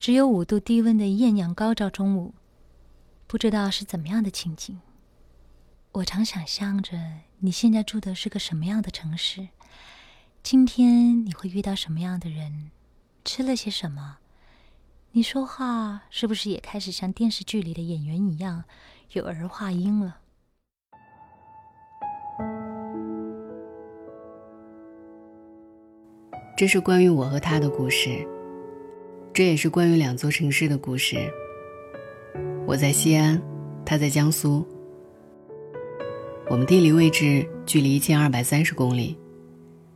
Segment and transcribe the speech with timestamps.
[0.00, 2.32] 只有五度低温的艳阳高照中午，
[3.26, 4.80] 不知道是怎么样的情景。
[5.92, 6.98] 我常想象着
[7.40, 9.48] 你现在住的是个什么样的城市，
[10.42, 12.70] 今天你会遇到什么样的人，
[13.26, 14.16] 吃了些什么，
[15.12, 18.64] 你说话是不是也开始像电视剧里的演员一样
[19.12, 20.16] 有儿化音了？
[26.56, 28.26] 这是关于我和他的故事。
[29.32, 31.16] 这也是关于两座城市的故事。
[32.66, 33.40] 我在西安，
[33.84, 34.66] 他在江苏。
[36.48, 39.16] 我们地理位置距离一千二百三十公里，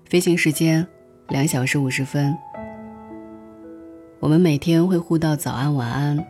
[0.09, 0.87] 飞行时间
[1.29, 2.33] 两小时五十分。
[4.21, 6.25] 我们每天会互道早安晚安，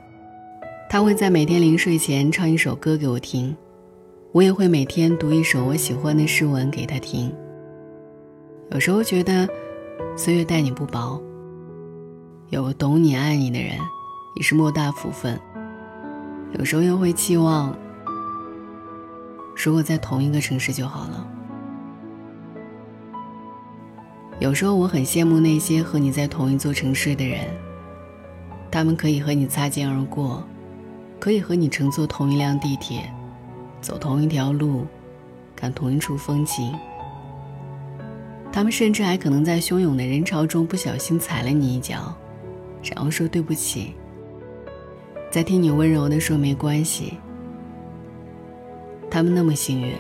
[0.89, 3.55] 他会在每天临睡前唱一首歌给我听，
[4.33, 7.31] 我也会每天读一首我喜欢的诗文给他听。
[8.71, 9.47] 有时候觉得
[10.17, 11.23] 岁月待你不薄。
[12.51, 13.79] 有个懂你、爱你的人，
[14.34, 15.41] 已是莫大福分。
[16.57, 17.77] 有时候又会期望，
[19.56, 21.27] 如果在同一个城市就好了。
[24.41, 27.41] 有时候我很羡慕那些和你在同一座城市的人，
[28.70, 30.45] 他们可以和你擦肩而过，
[31.19, 33.11] 可以和你乘坐同一辆地铁，
[33.81, 34.87] 走同一条路，
[35.56, 36.72] 看同一处风景。
[38.53, 42.15] 他们甚至还可能在汹涌的人潮中不小心踩了你一脚。
[42.93, 43.95] 然后说对不起，
[45.31, 47.15] 再听你温柔的说没关系。
[49.11, 49.95] 他们那么幸运，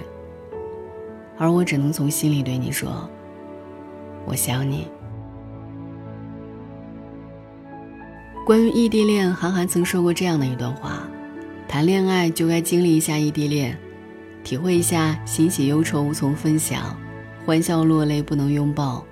[1.38, 3.08] 而我只能从心里对你说，
[4.26, 4.88] 我想你。
[8.44, 11.08] 关于异地恋，韩寒曾说过这样的一段话：
[11.66, 13.78] 谈恋爱就该经历一下异地恋，
[14.42, 16.94] 体会一下欣喜忧愁无从分享，
[17.46, 19.02] 欢笑落泪不能拥抱，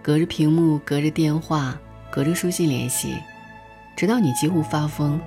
[0.00, 1.78] 隔着屏幕，隔着电话。
[2.12, 3.16] 隔着书信联系，
[3.96, 5.18] 直到你几乎发疯，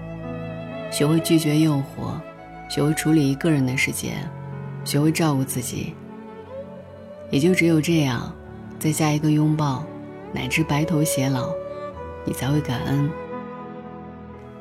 [0.92, 2.14] 学会拒绝诱惑，
[2.70, 4.18] 学会处理一个人的时间，
[4.84, 5.96] 学会照顾自己。
[7.32, 8.32] 也就只有这样，
[8.78, 9.84] 再下一个拥抱，
[10.32, 11.50] 乃至白头偕老，
[12.24, 13.10] 你才会感恩。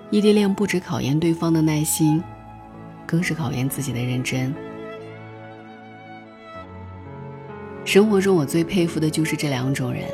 [0.09, 2.25] 异地恋不止考验对方的耐心，
[3.05, 4.55] 更是考验自己的认真。
[7.85, 10.05] 生活中，我最佩服的就是这两种人。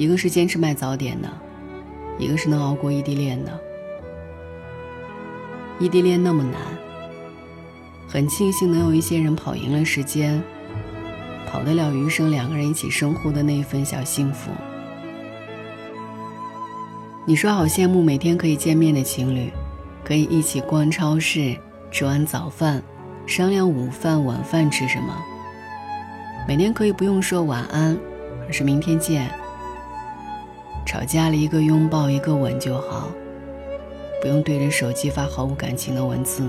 [0.00, 1.28] 一个是坚持卖早点的，
[2.18, 3.60] 一个是能熬过异地恋的。
[5.78, 6.54] 异地恋那么难，
[8.08, 10.42] 很庆幸能有一些人跑赢了时间，
[11.46, 14.50] 跑得了余生两个人一起生活的那一份小幸福。
[17.26, 19.50] 你说好羡慕每天可以见面的情侣，
[20.02, 21.54] 可以一起逛超市，
[21.90, 22.82] 吃完早饭，
[23.26, 25.14] 商量午饭晚饭吃什么，
[26.48, 27.98] 每天可以不用说晚安，
[28.46, 29.30] 而是明天见。
[30.84, 33.08] 吵架了一个拥抱，一个吻就好，
[34.20, 36.48] 不用对着手机发毫无感情的文字，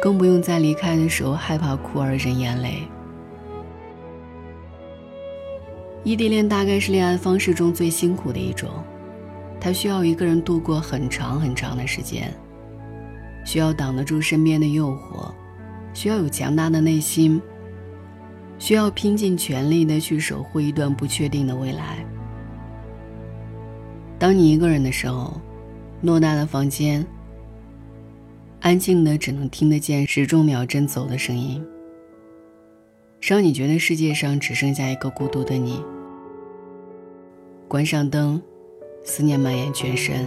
[0.00, 2.82] 更不用在离开的时候害怕哭而忍眼泪。
[6.04, 8.70] 异地恋大概是恋爱方式中最辛苦的一种，
[9.60, 12.32] 它需要一个人度过很长很长的时间，
[13.44, 15.32] 需要挡得住身边的诱惑，
[15.92, 17.42] 需要有强大的内心，
[18.58, 22.06] 需要拼尽全力的去守护一段不确定的未来。
[24.18, 25.40] 当你一个人的时候，
[26.02, 27.06] 偌大的房间，
[28.60, 31.64] 安静的只能听得见时钟秒针走的声音，
[33.20, 35.80] 让你觉得世界上只剩下一个孤独的你。
[37.68, 38.42] 关上灯，
[39.04, 40.26] 思念蔓延全身。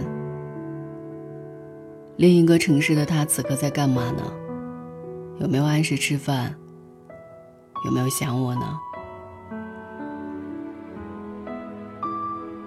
[2.16, 4.22] 另一个城市的他此刻在干嘛呢？
[5.38, 6.54] 有没有按时吃饭？
[7.84, 8.78] 有没有想我呢？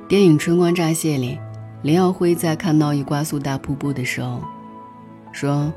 [0.07, 1.39] 电影《春光乍泄》里，
[1.81, 4.39] 林耀辉在看到一瓜苏大瀑布的时候，
[5.31, 5.73] 说：“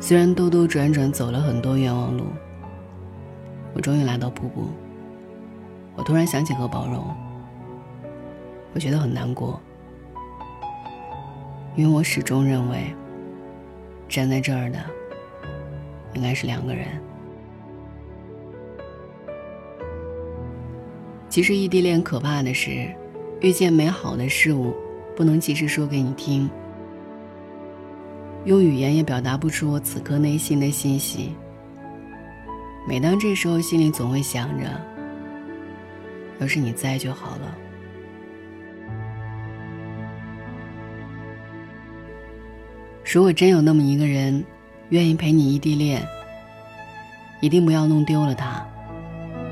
[0.00, 2.24] 虽然兜兜转转走了很多冤枉路，
[3.74, 4.70] 我终于来到瀑布。
[5.96, 7.14] 我突然想起何宝荣，
[8.72, 9.60] 我觉得很难过，
[11.76, 12.94] 因为我始终认为，
[14.08, 14.78] 站在这儿的
[16.14, 16.86] 应该是两个人。”
[21.38, 22.92] 其实异地恋可怕的是，
[23.40, 24.74] 遇见美好的事物，
[25.14, 26.50] 不能及时说给你听，
[28.44, 31.32] 用语言也表达不出我此刻内心的欣喜。
[32.88, 34.68] 每当这时候，心里总会想着，
[36.40, 37.56] 要是你在就好了。
[43.04, 44.44] 如果真有那么一个人，
[44.88, 46.04] 愿意陪你异地恋，
[47.40, 48.66] 一定不要弄丢了他。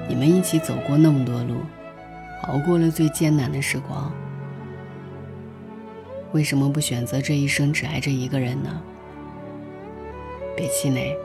[0.08, 1.56] 你们一起走过那么多路，
[2.48, 4.12] 熬过了最艰难的时光，
[6.32, 8.80] 为什么不选择这一生只爱这一个人呢？
[10.56, 11.16] 别气馁，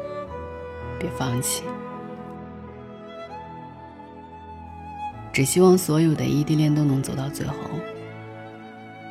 [1.00, 1.64] 别放弃。
[5.32, 7.56] 只希望所有的异地恋都能走到最后。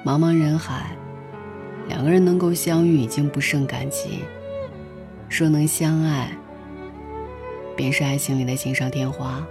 [0.05, 0.91] 茫茫人海，
[1.89, 4.25] 两个人能够相遇已经不胜感激。
[5.29, 6.31] 说能相爱，
[7.77, 9.47] 便是爱情里的锦上添花。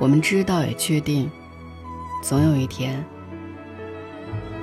[0.00, 1.30] 我们知道也确定，
[2.22, 3.04] 总有一天，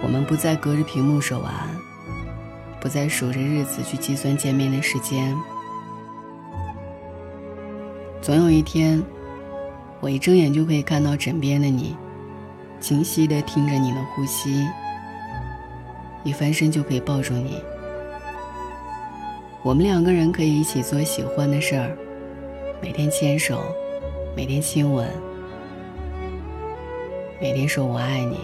[0.01, 1.69] 我们不再隔着屏幕说晚安，
[2.81, 5.37] 不再数着日子去计算见面的时间。
[8.21, 9.01] 总有一天。
[9.99, 11.97] 我一睁眼就可以看到枕边的你，
[12.79, 14.63] 清晰的听着你的呼吸。
[16.23, 17.59] 一翻身就可以抱住你。
[19.63, 21.97] 我们两个人可以一起做喜欢的事儿，
[22.79, 23.59] 每天牵手，
[24.35, 25.09] 每天亲吻，
[27.39, 28.39] 每天说我爱你。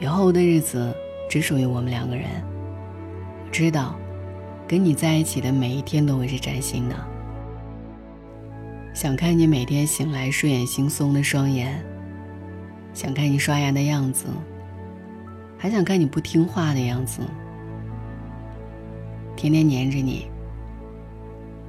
[0.00, 0.92] 以后的日子
[1.30, 2.26] 只属于我们两个人。
[3.44, 3.94] 我知道，
[4.66, 6.96] 跟你在一起的每一天都会是崭新的。
[8.92, 11.80] 想看你每天醒来睡眼惺忪的双眼，
[12.92, 14.26] 想看你刷牙的样子，
[15.56, 17.22] 还想看你不听话的样子，
[19.36, 20.26] 天天黏着你，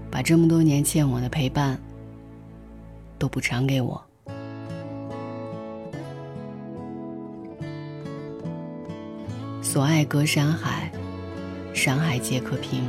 [0.09, 1.79] 把这么多年欠我的陪伴
[3.23, 4.03] 都补偿给我。
[9.61, 10.91] 所爱隔山海，
[11.73, 12.83] 山海皆可平。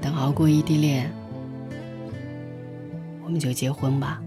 [0.00, 1.12] 等熬过异地恋。
[3.24, 4.22] 我们就结婚吧。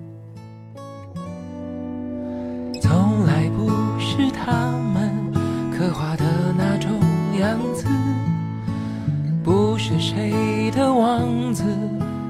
[2.82, 5.32] 从来不是他们
[5.72, 6.26] 刻画的
[6.58, 6.92] 那种
[7.40, 7.88] 样子，
[9.42, 11.64] 不是谁的王子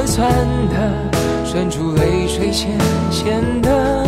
[0.00, 0.32] 酸酸
[0.68, 0.74] 的，
[1.44, 2.70] 渗出泪水，咸
[3.10, 4.06] 咸的。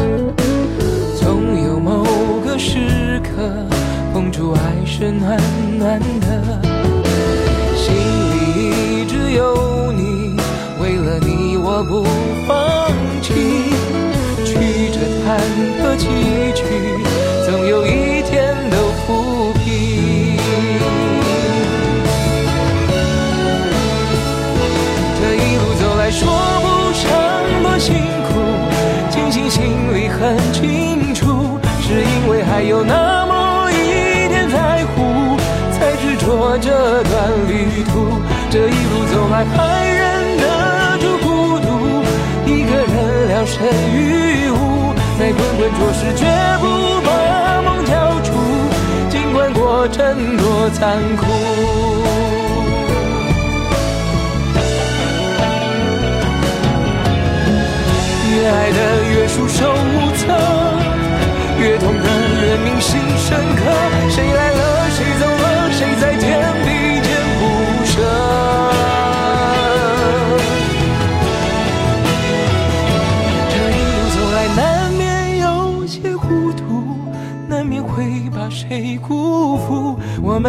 [1.21, 2.05] 总有某
[2.45, 3.67] 个时刻，
[4.13, 5.39] 碰触爱是暖
[5.79, 6.63] 暖的。
[7.77, 10.35] 心里一直有你，
[10.81, 12.05] 为了你我不
[12.47, 12.91] 放
[13.21, 13.35] 弃。
[14.45, 15.39] 曲折坎
[15.79, 16.09] 坷崎
[16.55, 17.02] 岖，
[38.51, 39.57] 这一路走来，还
[39.87, 40.45] 忍得
[40.99, 41.27] 住孤
[41.61, 41.67] 独，
[42.47, 43.57] 一个人聊胜
[43.93, 46.25] 于无，在滚滚浊世，绝
[46.61, 46.65] 不
[47.05, 47.09] 把
[47.63, 47.93] 梦交
[48.23, 48.29] 出，
[49.11, 51.23] 尽管过程多残酷。
[58.35, 58.79] 越爱的
[59.15, 60.21] 越束手无策，
[61.59, 61.99] 越痛的
[62.43, 63.61] 越铭心深刻。
[64.11, 64.82] 谁来了，谁走了，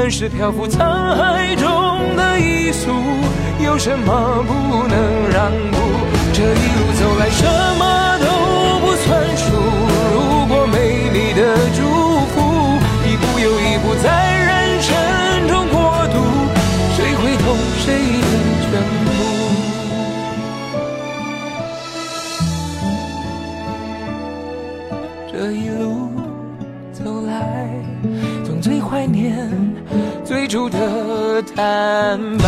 [0.09, 0.79] 是漂浮沧
[1.15, 2.91] 海中的一粟，
[3.63, 5.77] 有什么不能让步？
[6.33, 7.43] 这一路走来，什
[7.77, 8.25] 么都
[8.79, 9.55] 不算数。
[10.13, 10.15] 如
[10.47, 11.41] 果没你的
[11.73, 11.81] 祝
[12.31, 12.35] 福，
[13.07, 14.07] 一步又一步在
[14.37, 14.91] 人生
[15.47, 15.75] 中过
[16.11, 16.15] 渡，
[16.95, 17.47] 谁会懂
[17.79, 17.87] 谁
[18.21, 18.25] 的
[18.61, 18.71] 全
[19.05, 19.07] 部？
[25.31, 25.81] 这一路
[26.91, 27.31] 走来，
[28.63, 29.49] 最怀念
[30.23, 32.47] 最初的坦白。